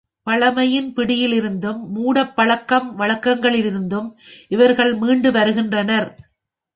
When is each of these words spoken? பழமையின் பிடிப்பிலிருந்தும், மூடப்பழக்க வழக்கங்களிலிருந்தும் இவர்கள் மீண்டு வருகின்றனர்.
பழமையின் 0.23 0.93
பிடிப்பிலிருந்தும், 0.95 1.81
மூடப்பழக்க 1.95 2.79
வழக்கங்களிலிருந்தும் 2.97 4.07
இவர்கள் 4.47 4.93
மீண்டு 4.93 5.31
வருகின்றனர். 5.31 6.09